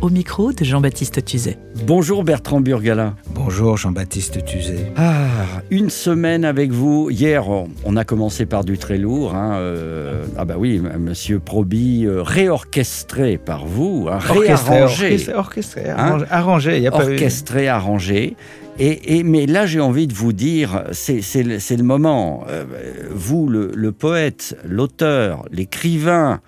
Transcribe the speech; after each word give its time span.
au 0.00 0.10
micro 0.10 0.52
de 0.52 0.64
Jean-Baptiste 0.64 1.24
Tuzet. 1.24 1.58
Bonjour 1.84 2.22
Bertrand 2.22 2.60
Burgala. 2.60 3.14
Bonjour 3.34 3.76
Jean-Baptiste 3.76 4.44
Tuzet. 4.44 4.92
Ah, 4.96 5.62
une 5.70 5.90
semaine 5.90 6.44
avec 6.44 6.70
vous. 6.70 7.10
Hier, 7.10 7.48
on- 7.48 7.96
a 7.96 8.04
commencé 8.04 8.46
par 8.46 8.64
du 8.64 8.78
très 8.78 8.96
lourd. 8.96 9.34
hein, 9.34 9.54
euh, 9.56 10.24
ah 10.36 10.44
bah 10.44 10.54
oui, 10.56 10.76
m- 10.76 10.92
Monsieur 11.00 11.40
Proby, 11.40 12.04
euh, 12.06 12.22
réorchestré 12.22 13.38
par 13.38 13.66
vous, 13.66 14.06
hein, 14.08 14.18
réarrangé, 14.18 15.04
orchestré, 15.06 15.34
orchestré, 15.34 15.90
Hein 15.90 15.96
arrangé, 15.98 16.26
arrangé, 16.30 16.76
il 16.76 16.82
y 16.84 16.86
a 16.86 16.92
pas 16.92 17.04
eu- 17.08 17.14
orchestré, 17.14 17.66
arrangé. 17.66 18.36
Et, 18.78 19.18
et- 19.18 19.24
mais 19.24 19.46
là, 19.46 19.66
j'ai 19.66 19.80
envie 19.80 20.06
de 20.06 20.14
vous 20.14 20.32
dire, 20.32 20.84
c'est 20.92 21.20
le, 21.42 21.82
moment. 21.82 22.44
Euh, 22.48 22.64
vous, 23.10 23.48
le, 23.48 23.72
le 23.74 23.90
poète, 23.90 24.56
l'auteur, 24.64 25.44
l'écrivain, 25.50 26.40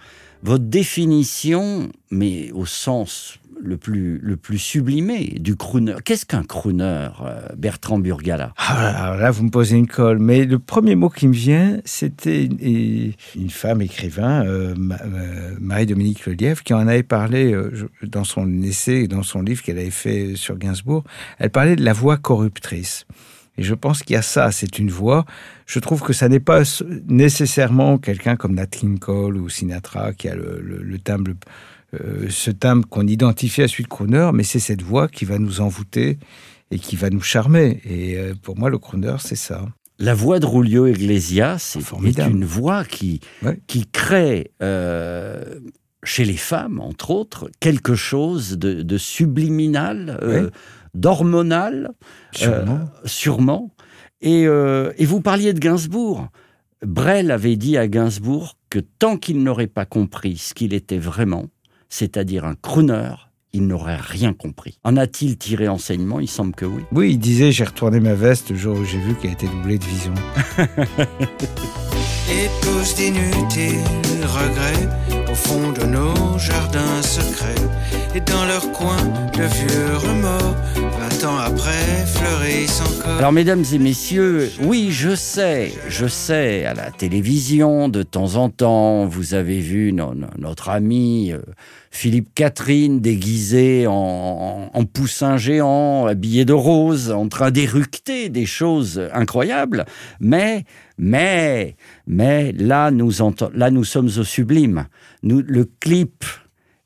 votre 0.42 0.64
définition, 0.64 1.90
mais 2.10 2.50
au 2.52 2.66
sens 2.66 3.38
le 3.62 3.76
plus, 3.76 4.18
le 4.22 4.36
plus 4.36 4.58
sublimé 4.58 5.36
du 5.38 5.54
crooner. 5.54 5.96
Qu'est-ce 6.04 6.24
qu'un 6.24 6.44
crooner, 6.44 7.08
euh, 7.22 7.40
Bertrand 7.56 7.98
Burgala? 7.98 8.54
Ah, 8.56 9.04
alors 9.04 9.20
là, 9.20 9.30
vous 9.30 9.44
me 9.44 9.50
posez 9.50 9.76
une 9.76 9.86
colle. 9.86 10.18
Mais 10.18 10.44
le 10.44 10.58
premier 10.58 10.94
mot 10.94 11.10
qui 11.10 11.28
me 11.28 11.34
vient, 11.34 11.78
c'était 11.84 12.44
une, 12.44 13.50
femme 13.50 13.82
écrivain, 13.82 14.44
euh, 14.46 14.74
euh, 14.78 15.56
Marie-Dominique 15.60 16.26
Lelièvre, 16.26 16.62
qui 16.62 16.72
en 16.72 16.88
avait 16.88 17.02
parlé 17.02 17.54
dans 18.02 18.24
son 18.24 18.62
essai, 18.62 19.06
dans 19.08 19.22
son 19.22 19.42
livre 19.42 19.62
qu'elle 19.62 19.78
avait 19.78 19.90
fait 19.90 20.36
sur 20.36 20.56
Gainsbourg. 20.56 21.04
Elle 21.38 21.50
parlait 21.50 21.76
de 21.76 21.84
la 21.84 21.92
voix 21.92 22.16
corruptrice. 22.16 23.06
Et 23.60 23.62
je 23.62 23.74
pense 23.74 24.02
qu'il 24.02 24.14
y 24.14 24.16
a 24.16 24.22
ça, 24.22 24.50
c'est 24.52 24.78
une 24.78 24.90
voix. 24.90 25.26
Je 25.66 25.78
trouve 25.80 26.00
que 26.00 26.14
ça 26.14 26.30
n'est 26.30 26.40
pas 26.40 26.62
nécessairement 27.08 27.98
quelqu'un 27.98 28.34
comme 28.36 28.54
Nat 28.54 28.66
King 28.68 28.98
Cole 28.98 29.36
ou 29.36 29.48
Sinatra 29.50 30.14
qui 30.14 30.28
a 30.28 30.34
le, 30.34 30.60
le- 30.62 30.82
le 30.82 30.98
timbre, 30.98 31.32
euh, 31.94 32.26
ce 32.30 32.50
timbre 32.50 32.88
qu'on 32.88 33.06
identifie 33.06 33.60
à 33.62 33.68
celui 33.68 33.84
de 33.84 33.88
crooner, 33.88 34.30
mais 34.32 34.44
c'est 34.44 34.60
cette 34.60 34.80
voix 34.82 35.08
qui 35.08 35.26
va 35.26 35.38
nous 35.38 35.60
envoûter 35.60 36.18
et 36.70 36.78
qui 36.78 36.96
va 36.96 37.10
nous 37.10 37.20
charmer. 37.20 37.80
Et 37.84 38.16
euh, 38.16 38.32
pour 38.42 38.56
moi, 38.58 38.70
le 38.70 38.78
crooner, 38.78 39.16
c'est 39.18 39.36
ça. 39.36 39.66
La 39.98 40.14
voix 40.14 40.38
de 40.40 40.46
Rulio 40.46 40.86
Iglesias 40.86 41.76
est, 41.78 41.82
Formidable. 41.82 42.30
est 42.30 42.34
une 42.34 42.44
voix 42.46 42.84
qui, 42.84 43.20
Ouais. 43.42 43.60
qui 43.66 43.84
crée 43.86 44.52
euh, 44.62 45.44
chez 46.02 46.24
les 46.24 46.38
femmes, 46.38 46.80
entre 46.80 47.10
autres, 47.10 47.50
quelque 47.60 47.94
chose 47.94 48.56
de, 48.56 48.80
de 48.82 48.96
subliminal, 48.96 50.18
Ouais. 50.22 50.46
D'hormonal, 50.94 51.90
Sûrement. 52.32 52.74
euh, 52.80 53.00
sûrement. 53.06 53.70
Et, 54.20 54.46
euh, 54.46 54.92
et 54.98 55.04
vous 55.06 55.20
parliez 55.20 55.52
de 55.52 55.58
Gainsbourg. 55.58 56.28
Brel 56.84 57.30
avait 57.30 57.56
dit 57.56 57.76
à 57.76 57.88
Gainsbourg 57.88 58.56
que 58.70 58.78
tant 58.78 59.16
qu'il 59.16 59.42
n'aurait 59.42 59.66
pas 59.66 59.84
compris 59.86 60.36
ce 60.38 60.54
qu'il 60.54 60.72
était 60.74 60.98
vraiment, 60.98 61.46
c'est-à-dire 61.88 62.44
un 62.44 62.54
crooner, 62.54 63.12
il 63.52 63.66
n'aurait 63.66 63.96
rien 63.96 64.32
compris. 64.32 64.78
En 64.84 64.96
a-t-il 64.96 65.36
tiré 65.36 65.66
enseignement? 65.68 66.20
Il 66.20 66.28
semble 66.28 66.54
que 66.54 66.64
oui. 66.64 66.82
Oui, 66.92 67.10
il 67.12 67.18
disait 67.18 67.50
j'ai 67.52 67.64
retourné 67.64 67.98
ma 68.00 68.14
veste 68.14 68.50
le 68.50 68.56
jour 68.56 68.78
où 68.78 68.84
j'ai 68.84 68.98
vu 68.98 69.14
qu'elle 69.16 69.32
était 69.32 69.48
doublée 69.48 69.78
de 69.78 69.84
vision. 69.84 70.14
Épouse 72.30 72.94
d'inutiles 72.94 73.80
regrets 74.22 74.88
au 75.30 75.34
fond 75.34 75.72
de 75.72 75.84
nos 75.84 76.38
jardins 76.38 77.02
secrets 77.02 77.54
et 78.14 78.20
dans 78.20 78.44
leur 78.46 78.70
coin 78.72 78.96
de 79.36 79.42
vieux 79.42 79.96
remords 79.96 80.56
Alors, 83.18 83.32
mesdames 83.32 83.62
et 83.74 83.78
messieurs, 83.78 84.50
oui, 84.62 84.88
je 84.90 85.14
sais, 85.14 85.70
je 85.88 86.06
sais, 86.06 86.64
à 86.64 86.72
la 86.72 86.90
télévision, 86.90 87.88
de 87.90 88.02
temps 88.02 88.36
en 88.36 88.48
temps, 88.48 89.04
vous 89.06 89.34
avez 89.34 89.60
vu 89.60 89.92
no- 89.92 90.14
no- 90.14 90.28
notre 90.38 90.70
ami 90.70 91.32
euh, 91.32 91.40
Philippe 91.90 92.30
Catherine 92.34 93.00
déguisé 93.00 93.86
en, 93.86 94.70
en- 94.72 94.84
poussin 94.86 95.36
géant, 95.36 96.06
habillé 96.06 96.46
de 96.46 96.54
rose, 96.54 97.10
en 97.10 97.28
train 97.28 97.50
d'éructer 97.50 98.30
des 98.30 98.46
choses 98.46 99.02
incroyables. 99.12 99.84
Mais, 100.20 100.64
mais, 100.96 101.76
mais, 102.06 102.52
là, 102.52 102.90
nous, 102.90 103.12
là, 103.54 103.70
nous 103.70 103.84
sommes 103.84 104.08
au 104.16 104.24
sublime. 104.24 104.86
Le 105.22 105.64
clip 105.80 106.24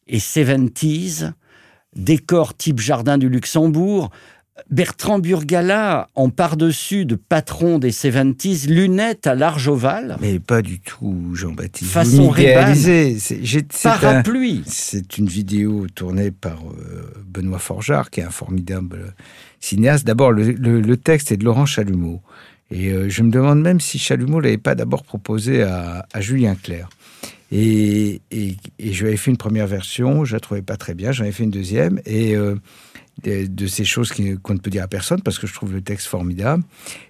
est 0.08 0.18
70s, 0.18 1.32
décor 1.96 2.54
type 2.56 2.80
jardin 2.80 3.18
du 3.18 3.28
Luxembourg, 3.28 4.10
Bertrand 4.70 5.18
Burgala, 5.18 6.08
en 6.14 6.30
par-dessus 6.30 7.04
de 7.06 7.16
patron 7.16 7.78
des 7.80 7.90
70s, 7.90 8.68
lunettes 8.68 9.26
à 9.26 9.34
large 9.34 9.66
ovale, 9.68 10.16
Mais 10.20 10.38
pas 10.38 10.62
du 10.62 10.78
tout, 10.78 11.32
Jean-Baptiste. 11.34 11.90
Façon 11.90 12.30
un- 12.30 13.98
parapluie. 14.00 14.62
C'est 14.66 15.18
une 15.18 15.26
vidéo 15.26 15.86
tournée 15.92 16.30
par 16.30 16.58
euh, 16.60 17.12
Benoît 17.26 17.58
Forgeard, 17.58 18.10
qui 18.10 18.20
est 18.20 18.24
un 18.24 18.30
formidable 18.30 19.14
cinéaste. 19.60 20.06
D'abord, 20.06 20.30
le, 20.30 20.52
le- 20.52 20.80
le 20.80 20.96
texte 20.96 21.32
est 21.32 21.36
de 21.36 21.44
Laurent 21.44 21.66
Chalumeau. 21.66 22.20
Et 22.70 22.90
euh, 22.92 23.08
je 23.08 23.22
me 23.22 23.30
demande 23.30 23.60
même 23.60 23.80
si 23.80 23.98
Chalumeau 23.98 24.38
l'avait 24.40 24.56
pas 24.56 24.76
d'abord 24.76 25.02
proposé 25.02 25.62
à, 25.62 26.06
à 26.12 26.20
Julien 26.20 26.54
Clerc. 26.54 26.88
Et, 27.52 28.20
et, 28.30 28.56
et 28.78 28.92
je 28.92 29.02
lui 29.02 29.08
avais 29.08 29.16
fait 29.16 29.30
une 29.30 29.36
première 29.36 29.66
version, 29.66 30.24
je 30.24 30.34
la 30.34 30.40
trouvais 30.40 30.62
pas 30.62 30.76
très 30.76 30.94
bien, 30.94 31.12
j'en 31.12 31.24
ai 31.24 31.32
fait 31.32 31.44
une 31.44 31.50
deuxième. 31.50 32.00
Et 32.06 32.34
euh, 32.34 32.56
de, 33.22 33.66
ces 33.66 33.84
choses 33.84 34.12
qu'on 34.12 34.54
ne 34.54 34.58
peut 34.58 34.70
dire 34.70 34.82
à 34.82 34.88
personne, 34.88 35.22
parce 35.22 35.38
que 35.38 35.46
je 35.46 35.54
trouve 35.54 35.72
le 35.72 35.80
texte 35.80 36.06
formidable. 36.06 36.62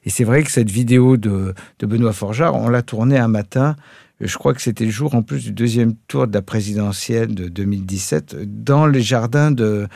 Et 0.04 0.10
c'est 0.10 0.24
vrai 0.24 0.42
que 0.42 0.50
cette 0.50 0.70
vidéo 0.70 1.16
de, 1.16 1.54
de 1.78 1.86
Benoît 1.86 2.12
Forgeard, 2.12 2.54
on 2.54 2.68
l'a 2.68 2.82
tournée 2.82 3.18
un 3.18 3.28
matin 3.28 3.76
je 4.20 4.36
crois 4.38 4.54
que 4.54 4.62
c'était 4.62 4.84
le 4.84 4.90
jour 4.92 5.14
en 5.16 5.22
plus 5.22 5.44
du 5.44 5.52
deuxième 5.52 5.94
tour 6.06 6.26
de 6.28 6.32
la 6.32 6.40
présidentielle 6.40 7.34
de 7.34 7.48
2017 7.48 8.36
dans 8.62 8.86
les 8.86 9.02
jardins 9.02 9.50
de, 9.50 9.88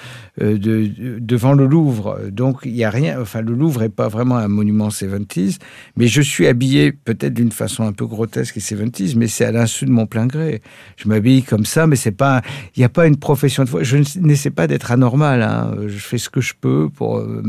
euh, 0.42 0.58
de, 0.58 0.86
de- 0.86 1.18
devant 1.20 1.52
le 1.54 1.66
Louvre. 1.66 2.18
Donc 2.30 2.60
il 2.64 2.74
y 2.74 2.82
a 2.84 2.90
rien. 2.90 3.20
Enfin, 3.20 3.40
le 3.42 3.54
Louvre 3.54 3.84
est 3.84 3.88
pas 3.88 4.08
vraiment 4.08 4.36
un 4.36 4.48
monument 4.48 4.88
70s, 4.88 5.58
mais 5.96 6.08
je 6.08 6.20
suis 6.20 6.46
habillé 6.48 6.90
peut-être 6.92 7.32
d'une 7.34 7.52
façon 7.52 7.84
un 7.84 7.92
peu 7.92 8.06
grotesque 8.06 8.56
et 8.56 8.60
70s, 8.60 9.14
mais 9.16 9.28
c'est 9.28 9.44
à 9.44 9.52
l'insu 9.52 9.84
de 9.86 9.90
mon 9.90 10.06
plein 10.06 10.26
gré. 10.26 10.62
Je 10.96 11.08
m'habille 11.08 11.42
comme 11.44 11.64
ça, 11.64 11.86
mais 11.86 11.96
c'est 11.96 12.10
pas. 12.10 12.42
Il 12.76 12.80
n'y 12.80 12.84
a 12.84 12.88
pas 12.90 13.06
une 13.06 13.16
profession 13.18 13.62
de 13.64 13.68
foi. 13.68 13.82
Je 13.84 13.98
n'essaie 14.18 14.50
pas 14.50 14.66
d'être 14.66 14.90
anormal. 14.90 15.42
Hein. 15.42 15.76
Je 15.86 15.98
fais 15.98 16.18
ce 16.18 16.28
que 16.28 16.40
je 16.40 16.54
peux 16.60 16.88
pour. 16.90 17.18
euh, 17.18 17.42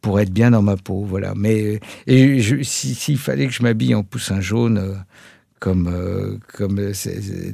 pour 0.00 0.20
être 0.20 0.30
bien 0.30 0.50
dans 0.50 0.60
ma 0.60 0.76
peau, 0.76 1.02
voilà. 1.02 1.32
Mais 1.34 1.80
et 2.06 2.38
s'il 2.62 3.16
fallait 3.16 3.46
que 3.46 3.54
je 3.54 3.62
m'habille 3.62 3.94
en 3.94 4.02
poussin 4.02 4.38
jaune, 4.42 4.76
euh, 4.76 4.92
comme, 5.60 5.88
euh, 5.90 6.36
comme 6.52 6.78
euh, 6.78 6.92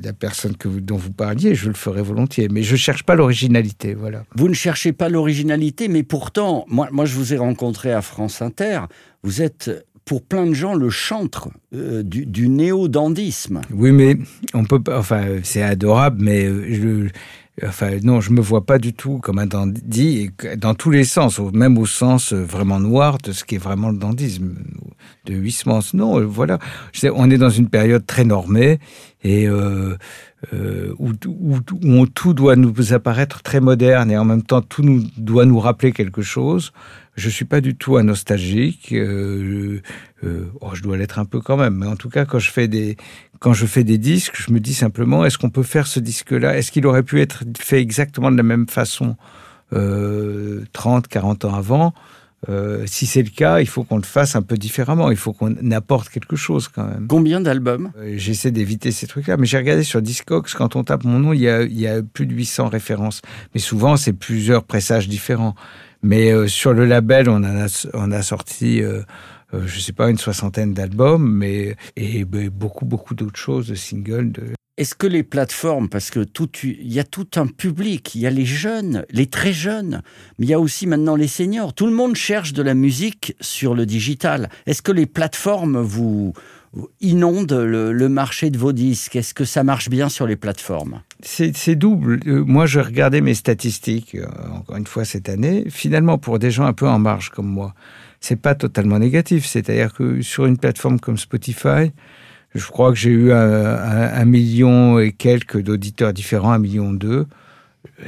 la 0.02 0.12
personne 0.12 0.56
que 0.56 0.66
vous- 0.68 0.80
dont 0.80 0.96
vous 0.96 1.12
parliez, 1.12 1.54
je 1.54 1.68
le 1.68 1.74
ferais 1.74 2.02
volontiers. 2.02 2.48
Mais 2.50 2.62
je 2.62 2.74
cherche 2.76 3.04
pas 3.04 3.14
l'originalité, 3.14 3.94
voilà. 3.94 4.24
Vous 4.34 4.48
ne 4.48 4.54
cherchez 4.54 4.92
pas 4.92 5.08
l'originalité, 5.08 5.86
mais 5.88 6.02
pourtant, 6.02 6.64
moi, 6.68 6.88
moi, 6.90 7.04
je 7.04 7.14
vous 7.14 7.32
ai 7.34 7.36
rencontré 7.38 7.92
à 7.92 8.02
France 8.02 8.42
Inter. 8.42 8.80
Vous 9.22 9.42
êtes, 9.42 9.70
pour 10.04 10.22
plein 10.22 10.46
de 10.46 10.54
gens, 10.54 10.74
le 10.74 10.90
chantre 10.90 11.50
euh, 11.72 12.02
du, 12.02 12.26
du 12.26 12.48
néo-dandisme. 12.48 13.60
Oui, 13.72 13.92
mais 13.92 14.16
on 14.54 14.64
peut 14.64 14.82
pas. 14.82 14.98
Enfin, 14.98 15.38
c'est 15.44 15.62
adorable, 15.62 16.18
mais 16.22 16.46
je. 16.72 17.08
Enfin, 17.66 17.98
non, 18.02 18.20
je 18.20 18.30
me 18.30 18.40
vois 18.40 18.64
pas 18.64 18.78
du 18.78 18.92
tout 18.92 19.18
comme 19.18 19.38
un 19.38 19.46
dandy, 19.46 20.30
dans 20.56 20.74
tous 20.74 20.90
les 20.90 21.04
sens, 21.04 21.40
même 21.52 21.78
au 21.78 21.86
sens 21.86 22.32
euh, 22.32 22.42
vraiment 22.42 22.80
noir 22.80 23.18
de 23.18 23.32
ce 23.32 23.44
qui 23.44 23.56
est 23.56 23.58
vraiment 23.58 23.90
le 23.90 23.98
dandisme, 23.98 24.54
de 25.26 25.34
Huysmans. 25.34 25.80
Non, 25.94 26.18
euh, 26.18 26.24
voilà. 26.24 26.58
Je 26.92 27.00
sais, 27.00 27.10
on 27.14 27.30
est 27.30 27.38
dans 27.38 27.50
une 27.50 27.68
période 27.68 28.06
très 28.06 28.24
normée 28.24 28.78
et 29.22 29.46
euh, 29.46 29.96
euh, 30.54 30.94
où, 30.98 32.06
tout 32.06 32.34
doit 32.34 32.56
nous 32.56 32.92
apparaître 32.92 33.42
très 33.42 33.60
moderne 33.60 34.10
et 34.10 34.16
en 34.16 34.24
même 34.24 34.42
temps 34.42 34.62
tout 34.62 34.82
nous, 34.82 35.02
doit 35.16 35.44
nous 35.44 35.58
rappeler 35.60 35.92
quelque 35.92 36.22
chose. 36.22 36.72
Je 37.16 37.28
suis 37.28 37.44
pas 37.44 37.60
du 37.60 37.74
tout 37.74 37.96
un 37.96 38.04
nostalgique. 38.04 38.92
euh, 38.92 39.82
euh, 40.24 40.46
oh, 40.60 40.70
je 40.74 40.82
dois 40.82 40.96
l'être 40.96 41.18
un 41.18 41.24
peu 41.24 41.40
quand 41.40 41.56
même, 41.56 41.74
mais 41.74 41.86
en 41.86 41.96
tout 41.96 42.10
cas, 42.10 42.24
quand 42.24 42.38
je 42.38 42.50
fais 42.50 42.68
des 42.68 42.96
quand 43.38 43.54
je 43.54 43.64
fais 43.64 43.84
des 43.84 43.98
disques, 43.98 44.34
je 44.36 44.52
me 44.52 44.60
dis 44.60 44.74
simplement, 44.74 45.24
est-ce 45.24 45.38
qu'on 45.38 45.50
peut 45.50 45.62
faire 45.62 45.86
ce 45.86 45.98
disque-là? 45.98 46.58
Est-ce 46.58 46.70
qu'il 46.70 46.86
aurait 46.86 47.02
pu 47.02 47.20
être 47.22 47.42
fait 47.58 47.80
exactement 47.80 48.30
de 48.30 48.36
la 48.36 48.42
même 48.42 48.68
façon 48.68 49.16
euh, 49.72 50.64
30, 50.72 51.08
40 51.08 51.46
ans 51.46 51.54
avant? 51.54 51.94
Euh, 52.48 52.84
si 52.86 53.06
c'est 53.06 53.22
le 53.22 53.28
cas, 53.28 53.60
il 53.60 53.66
faut 53.66 53.84
qu'on 53.84 53.96
le 53.96 54.02
fasse 54.02 54.34
un 54.34 54.42
peu 54.42 54.56
différemment. 54.56 55.10
Il 55.10 55.16
faut 55.16 55.32
qu'on 55.32 55.54
apporte 55.72 56.08
quelque 56.08 56.36
chose 56.36 56.68
quand 56.68 56.84
même. 56.84 57.06
Combien 57.08 57.40
d'albums? 57.40 57.92
Euh, 57.98 58.14
J'essaie 58.16 58.50
d'éviter 58.50 58.92
ces 58.92 59.06
trucs-là. 59.06 59.36
Mais 59.36 59.46
j'ai 59.46 59.58
regardé 59.58 59.82
sur 59.82 60.00
Discogs, 60.00 60.48
quand 60.54 60.76
on 60.76 60.84
tape 60.84 61.04
mon 61.04 61.18
nom, 61.18 61.32
il 61.32 61.40
y 61.40 61.48
a, 61.48 61.62
il 61.62 61.78
y 61.78 61.86
a 61.86 62.02
plus 62.02 62.26
de 62.26 62.34
800 62.34 62.68
références. 62.68 63.20
Mais 63.54 63.60
souvent, 63.60 63.96
c'est 63.96 64.14
plusieurs 64.14 64.64
pressages 64.64 65.08
différents. 65.08 65.54
Mais 66.02 66.32
euh, 66.32 66.46
sur 66.46 66.72
le 66.72 66.86
label, 66.86 67.28
on, 67.28 67.36
en 67.36 67.44
a, 67.44 67.88
on 67.92 68.10
a 68.10 68.22
sorti, 68.22 68.82
euh, 69.54 69.58
euh, 69.58 69.66
je 69.66 69.80
sais 69.80 69.92
pas, 69.92 70.10
une 70.10 70.18
soixantaine 70.18 70.74
d'albums, 70.74 71.30
mais 71.30 71.76
et 71.96 72.24
beaucoup, 72.24 72.84
beaucoup 72.84 73.14
d'autres 73.14 73.38
choses, 73.38 73.68
de 73.68 73.74
singles. 73.74 74.32
De... 74.32 74.42
Est-ce 74.76 74.94
que 74.94 75.06
les 75.06 75.22
plateformes, 75.22 75.88
parce 75.88 76.10
que 76.10 76.24
tout, 76.24 76.48
il 76.62 76.92
y 76.92 77.00
a 77.00 77.04
tout 77.04 77.28
un 77.36 77.46
public, 77.46 78.14
il 78.14 78.22
y 78.22 78.26
a 78.26 78.30
les 78.30 78.46
jeunes, 78.46 79.04
les 79.10 79.26
très 79.26 79.52
jeunes, 79.52 80.02
mais 80.38 80.46
il 80.46 80.48
y 80.48 80.54
a 80.54 80.60
aussi 80.60 80.86
maintenant 80.86 81.16
les 81.16 81.28
seniors. 81.28 81.74
Tout 81.74 81.86
le 81.86 81.92
monde 81.92 82.16
cherche 82.16 82.52
de 82.52 82.62
la 82.62 82.74
musique 82.74 83.34
sur 83.40 83.74
le 83.74 83.86
digital. 83.86 84.48
Est-ce 84.66 84.82
que 84.82 84.92
les 84.92 85.06
plateformes 85.06 85.80
vous, 85.80 86.32
inondent 87.00 87.52
le, 87.52 87.92
le 87.92 88.08
marché 88.08 88.50
de 88.50 88.58
vos 88.58 88.72
disques? 88.72 89.16
Est-ce 89.16 89.34
que 89.34 89.44
ça 89.44 89.64
marche 89.64 89.90
bien 89.90 90.08
sur 90.08 90.26
les 90.26 90.36
plateformes? 90.36 91.02
C'est 91.22 91.54
c'est 91.56 91.74
double. 91.74 92.20
Euh, 92.26 92.44
moi, 92.44 92.66
je 92.66 92.80
regardais 92.80 93.20
mes 93.20 93.34
statistiques, 93.34 94.14
euh, 94.14 94.26
encore 94.54 94.76
une 94.76 94.86
fois 94.86 95.04
cette 95.04 95.28
année. 95.28 95.64
Finalement, 95.68 96.16
pour 96.16 96.38
des 96.38 96.50
gens 96.50 96.64
un 96.64 96.72
peu 96.72 96.88
en 96.88 96.98
marge 96.98 97.30
comme 97.30 97.48
moi, 97.48 97.74
c'est 98.20 98.40
pas 98.40 98.54
totalement 98.54 98.98
négatif. 98.98 99.46
C'est-à-dire 99.46 99.92
que 99.92 100.22
sur 100.22 100.46
une 100.46 100.58
plateforme 100.58 101.00
comme 101.00 101.18
Spotify, 101.18 101.92
je 102.54 102.66
crois 102.66 102.90
que 102.90 102.96
j'ai 102.96 103.10
eu 103.10 103.32
un, 103.32 104.24
million 104.24 104.98
et 104.98 105.12
quelques 105.12 105.60
d'auditeurs 105.60 106.12
différents, 106.12 106.52
un 106.52 106.58
million 106.58 106.92
deux. 106.92 107.26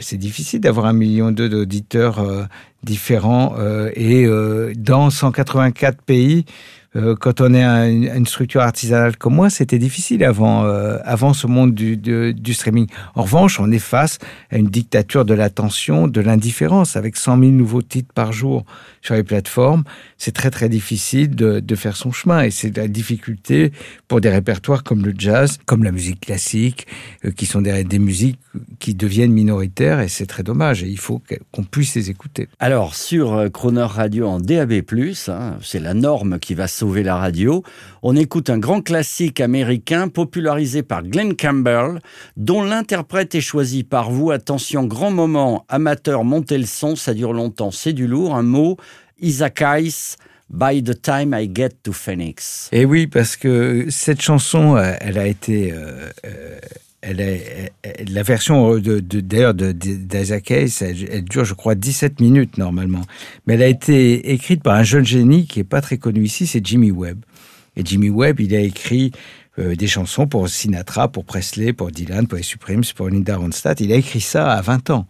C'est 0.00 0.16
difficile 0.16 0.60
d'avoir 0.60 0.86
un 0.86 0.92
million 0.92 1.30
deux 1.30 1.48
d'auditeurs 1.48 2.18
euh, 2.18 2.44
différents 2.82 3.54
euh, 3.58 3.90
et 3.94 4.26
euh, 4.26 4.72
dans 4.76 5.10
184 5.10 6.02
pays. 6.02 6.44
Euh, 6.94 7.14
quand 7.18 7.40
on 7.40 7.54
est 7.54 7.62
un- 7.62 7.88
une 7.88 8.26
structure 8.26 8.60
artisanale 8.60 9.16
comme 9.16 9.34
moi, 9.34 9.48
c'était 9.50 9.78
difficile 9.78 10.22
avant, 10.24 10.64
euh, 10.64 10.98
avant 11.04 11.32
ce 11.32 11.46
monde 11.46 11.74
du, 11.74 11.96
du 11.96 12.54
streaming. 12.54 12.86
En 13.14 13.22
revanche, 13.22 13.58
on 13.60 13.70
est 13.72 13.78
face 13.78 14.18
à 14.50 14.58
une 14.58 14.66
dictature 14.68 15.24
de 15.24 15.32
l'attention, 15.34 16.06
de 16.08 16.20
l'indifférence, 16.20 16.96
avec 16.96 17.16
100 17.16 17.38
000 17.38 17.50
nouveaux 17.52 17.82
titres 17.82 18.12
par 18.14 18.32
jour 18.32 18.64
sur 19.00 19.14
les 19.14 19.22
plateformes. 19.24 19.84
C'est 20.18 20.32
très 20.32 20.50
très 20.50 20.68
difficile 20.68 21.34
de, 21.34 21.60
de 21.60 21.74
faire 21.74 21.96
son 21.96 22.12
chemin 22.12 22.42
et 22.42 22.50
c'est 22.50 22.76
la 22.76 22.88
difficulté 22.88 23.72
pour 24.08 24.20
des 24.20 24.28
répertoires 24.28 24.82
comme 24.84 25.04
le 25.04 25.14
jazz, 25.16 25.58
comme 25.64 25.84
la 25.84 25.92
musique 25.92 26.20
classique, 26.20 26.86
euh, 27.24 27.30
qui 27.30 27.46
sont 27.46 27.62
des, 27.62 27.84
des 27.84 27.98
musiques 27.98 28.38
qui 28.78 28.94
deviennent 28.94 29.32
minoritaires 29.32 30.00
et 30.00 30.08
c'est 30.08 30.26
très 30.26 30.42
dommage 30.42 30.82
et 30.82 30.88
il 30.88 30.98
faut 30.98 31.22
qu'on 31.52 31.64
puisse 31.64 31.94
les 31.94 32.10
écouter. 32.10 32.48
Alors, 32.60 32.94
sur 32.94 33.50
Croner 33.50 33.80
Radio 33.88 34.26
en 34.28 34.38
DAB+, 34.40 34.72
hein, 35.28 35.56
c'est 35.62 35.80
la 35.80 35.94
norme 35.94 36.38
qui 36.38 36.54
va 36.54 36.68
la 36.82 37.16
radio, 37.16 37.62
on 38.02 38.16
écoute 38.16 38.50
un 38.50 38.58
grand 38.58 38.82
classique 38.82 39.40
américain 39.40 40.08
popularisé 40.08 40.82
par 40.82 41.02
Glenn 41.02 41.36
Campbell, 41.36 42.00
dont 42.36 42.62
l'interprète 42.62 43.34
est 43.34 43.40
choisi 43.40 43.84
par 43.84 44.10
vous. 44.10 44.30
Attention, 44.30 44.84
grand 44.84 45.10
moment, 45.10 45.64
amateur, 45.68 46.24
montez 46.24 46.58
le 46.58 46.66
son, 46.66 46.96
ça 46.96 47.14
dure 47.14 47.32
longtemps, 47.32 47.70
c'est 47.70 47.92
du 47.92 48.06
lourd. 48.06 48.34
Un 48.34 48.42
mot, 48.42 48.76
Isaac 49.20 49.62
Hayes, 49.62 50.16
By 50.50 50.82
the 50.82 51.00
time 51.00 51.32
I 51.32 51.48
get 51.50 51.70
to 51.84 51.92
Phoenix. 51.92 52.68
Et 52.72 52.84
oui, 52.84 53.06
parce 53.06 53.36
que 53.36 53.86
cette 53.88 54.20
chanson, 54.20 54.76
euh, 54.76 54.92
elle 55.00 55.16
a 55.16 55.26
été, 55.26 55.72
euh, 55.72 56.10
euh, 56.26 56.58
elle 57.02 57.20
est, 57.20 57.72
la 58.08 58.22
version 58.22 58.78
de- 58.78 59.00
d'ailleurs 59.00 59.54
de, 59.54 59.72
d'Isaac 59.72 60.50
Hayes, 60.50 60.72
elle, 60.80 60.96
elle 61.10 61.24
dure, 61.24 61.44
je 61.44 61.54
crois, 61.54 61.74
17 61.74 62.20
minutes 62.20 62.58
normalement. 62.58 63.02
Mais 63.46 63.54
elle 63.54 63.62
a 63.62 63.66
été 63.68 64.32
écrite 64.32 64.62
par 64.62 64.74
un 64.76 64.84
jeune 64.84 65.04
génie 65.04 65.46
qui 65.46 65.60
est 65.60 65.64
pas 65.64 65.80
très 65.80 65.98
connu 65.98 66.24
ici, 66.24 66.46
c'est 66.46 66.64
Jimmy 66.64 66.90
Webb. 66.92 67.24
Et 67.76 67.82
Jimmy 67.84 68.08
Webb, 68.10 68.40
il 68.40 68.54
a 68.54 68.60
écrit 68.60 69.12
euh, 69.58 69.74
des 69.74 69.86
chansons 69.88 70.26
pour 70.26 70.48
Sinatra, 70.48 71.08
pour 71.08 71.24
Presley, 71.24 71.72
pour 71.72 71.90
Dylan, 71.90 72.26
pour 72.26 72.36
les 72.36 72.42
Supremes, 72.44 72.82
pour 72.94 73.08
Linda 73.08 73.36
Ronstadt. 73.36 73.80
Il 73.80 73.92
a 73.92 73.96
écrit 73.96 74.20
ça 74.20 74.52
à 74.52 74.60
20 74.62 74.90
ans. 74.90 75.06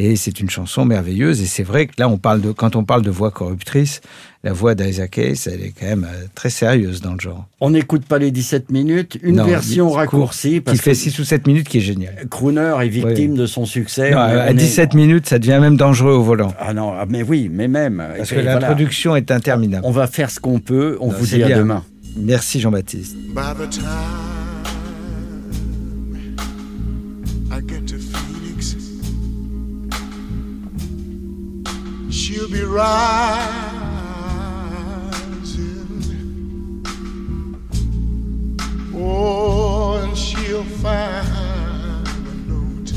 Et 0.00 0.14
c'est 0.14 0.38
une 0.38 0.48
chanson 0.48 0.84
merveilleuse. 0.84 1.40
Et 1.40 1.46
c'est 1.46 1.64
vrai 1.64 1.86
que 1.86 1.94
là, 1.98 2.08
on 2.08 2.18
parle 2.18 2.40
de, 2.40 2.52
quand 2.52 2.76
on 2.76 2.84
parle 2.84 3.02
de 3.02 3.10
voix 3.10 3.32
corruptrice, 3.32 4.00
la 4.44 4.52
voix 4.52 4.76
d'Isaac 4.76 5.18
Hayes, 5.18 5.34
elle 5.46 5.60
est 5.62 5.72
quand 5.76 5.86
même 5.86 6.06
euh, 6.08 6.26
très 6.36 6.50
sérieuse 6.50 7.00
dans 7.00 7.14
le 7.14 7.18
genre. 7.18 7.46
On 7.60 7.70
n'écoute 7.70 8.04
pas 8.04 8.18
les 8.20 8.30
17 8.30 8.70
minutes, 8.70 9.18
une 9.24 9.36
Non, 9.36 9.44
version 9.44 9.90
raccourcie, 9.90 10.50
Qui 10.52 10.60
parce 10.60 10.80
fait 10.80 10.92
que 10.92 10.96
6 10.96 11.18
ou 11.18 11.24
7 11.24 11.48
minutes, 11.48 11.68
qui 11.68 11.78
est 11.78 11.80
génial. 11.80 12.14
Crooner 12.30 12.76
est 12.80 12.88
victime 12.88 13.34
de 13.34 13.46
son 13.46 13.66
succès. 13.66 14.12
Non, 14.12 14.18
à 14.18 14.50
est- 14.50 14.54
17 14.54 14.94
minutes, 14.94 15.26
ça 15.28 15.40
devient 15.40 15.58
même 15.60 15.76
dangereux 15.76 16.12
au 16.12 16.22
volant. 16.22 16.54
Ah 16.60 16.72
non, 16.72 16.92
ah, 16.96 17.04
mais 17.08 17.24
oui, 17.24 17.50
mais 17.52 17.66
même. 17.66 18.00
Parce 18.16 18.30
que 18.30 18.36
voilà. 18.36 18.54
l'introduction 18.60 19.16
est 19.16 19.32
interminable. 19.32 19.84
On 19.84 19.90
va 19.90 20.06
faire 20.06 20.30
ce 20.30 20.38
qu'on 20.38 20.60
peut. 20.60 20.96
On 21.00 21.10
Non, 21.10 21.18
vous 21.18 21.26
dit 21.26 21.42
à 21.42 21.46
bien. 21.48 21.58
demain. 21.58 21.82
Merci 22.16 22.60
Jean-Baptiste. 22.60 23.16
By 23.34 23.52
the 23.58 23.68
time 23.68 23.84
I 27.50 27.60
get 27.66 27.86
to 27.88 27.96
Phoenix, 27.98 28.76
she'll 32.38 32.50
be 32.50 32.62
rising. 32.62 32.94
Oh, 38.94 40.00
and 40.04 40.16
she'll 40.16 40.62
find 40.62 41.26
a 42.06 42.34
note 42.46 42.92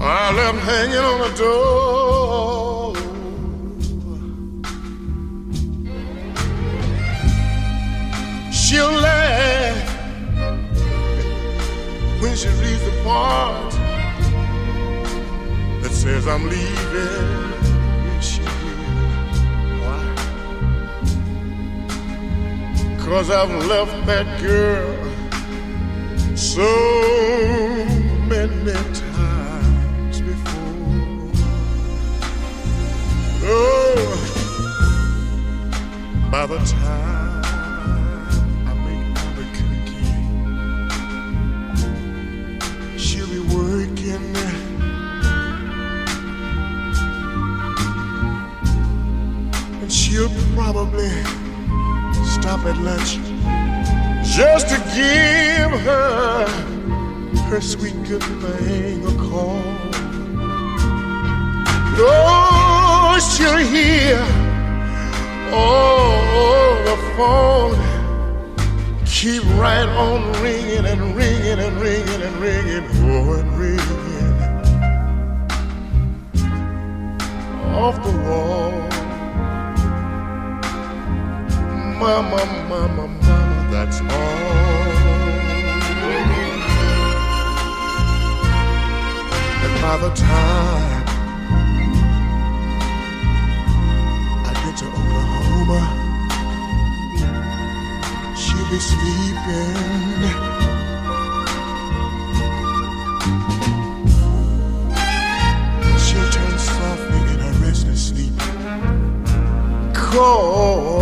I 0.00 0.32
left 0.34 0.58
hanging 0.58 0.98
on 0.98 1.18
the 1.24 1.30
door. 1.36 2.94
She'll 8.52 8.92
laugh 8.92 9.88
when 12.20 12.36
she 12.36 12.48
reads 12.48 12.84
the 12.84 13.02
part 13.02 13.72
that 15.82 15.90
says 15.90 16.28
I'm 16.28 16.48
leaving. 16.48 17.45
Cause 23.06 23.30
I've 23.30 23.64
left 23.66 24.04
that 24.06 24.40
girl 24.42 24.92
so 26.36 26.66
many 28.26 28.72
times 28.72 30.20
before. 30.20 31.30
Oh, 33.44 34.06
by 36.32 36.46
the 36.46 36.58
time 36.58 37.44
I 38.66 38.74
make 38.84 39.18
Albuquerque, 39.22 40.02
she'll 42.98 43.28
be 43.28 43.38
working. 43.54 44.34
And 49.80 49.92
she'll 49.92 50.28
probably 50.56 51.12
stop 52.46 52.64
at 52.66 52.78
lunch 52.78 53.18
just 54.22 54.68
to 54.68 54.76
give 54.94 55.80
her 55.80 56.46
her 57.48 57.60
sweet 57.60 58.00
good 58.04 58.22
thing 58.22 59.04
a 59.04 59.10
call. 59.28 59.60
Oh, 61.98 63.18
she'll 63.32 63.56
hear 63.56 64.18
oh 65.50 66.82
the 66.88 66.96
phone 67.16 67.74
keep 69.06 69.42
right 69.58 69.88
on 69.88 70.20
ringing 70.40 70.86
and 70.86 71.16
ringing 71.16 71.58
and 71.58 71.80
ringing 71.80 72.22
and 72.22 72.36
ringing, 72.36 72.84
oh 73.10 73.40
and 73.40 73.58
ringing 73.58 73.80
off 77.74 77.96
the 78.04 78.12
wall. 78.28 78.95
Mama, 82.06 82.38
mama, 82.68 83.08
mama, 83.08 83.68
that's 83.68 84.00
all. 84.00 84.06
And 89.64 89.74
by 89.82 89.96
the 90.04 90.10
time 90.14 91.04
I 94.46 94.52
get 94.62 94.74
to 94.78 94.86
Oklahoma, 94.86 95.80
she'll 98.36 98.68
be 98.70 98.78
sleeping. 98.78 99.74
She'll 105.98 106.30
turn 106.30 106.56
softly 106.56 107.20
in 107.32 107.38
her 107.40 107.54
restless 107.66 108.02
sleep. 108.10 108.36
Call 109.92 110.95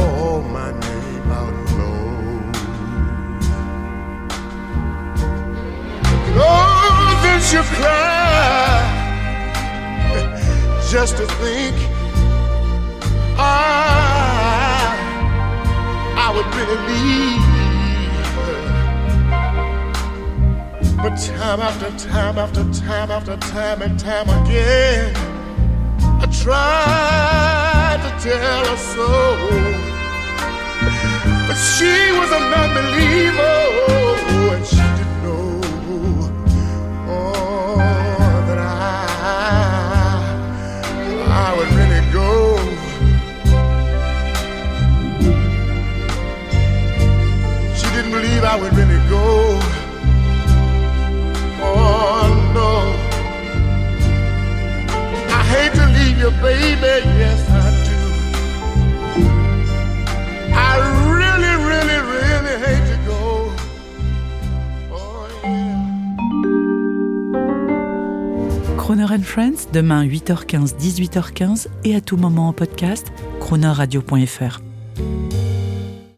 just 11.07 11.19
to 11.19 11.27
think 11.27 11.77
I, 13.37 14.89
I 16.17 16.29
would 16.35 16.51
believe 16.57 17.45
her. 18.37 18.63
But 21.03 21.15
time 21.21 21.61
after 21.61 21.91
time 22.09 22.39
after 22.39 22.65
time 22.73 23.11
after 23.11 23.37
time 23.37 23.83
and 23.83 24.01
time 24.01 24.31
again, 24.41 25.15
I 26.23 26.27
tried 26.43 28.01
to 28.05 28.11
tell 28.25 28.65
her 28.65 28.79
so. 28.95 29.09
But 31.49 31.59
she 31.75 31.95
was 32.19 32.31
an 32.33 32.45
unbeliever. 32.63 34.04
Croner 68.77 69.11
and 69.11 69.23
Friends, 69.23 69.69
demain 69.73 70.05
8h15, 70.05 70.77
18h15 70.77 71.69
et 71.85 71.97
à 71.97 72.03
tout 72.03 72.19
moment 72.19 72.49
en 72.49 72.53
podcast, 72.53 73.07
cronerradio.fr. 73.41 74.61